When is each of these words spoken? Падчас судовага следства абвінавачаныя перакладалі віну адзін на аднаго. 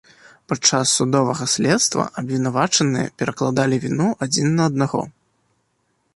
Падчас 0.51 0.93
судовага 1.01 1.45
следства 1.55 2.03
абвінавачаныя 2.21 3.13
перакладалі 3.23 3.75
віну 3.85 4.07
адзін 4.29 4.47
на 4.61 4.69
аднаго. 4.73 5.01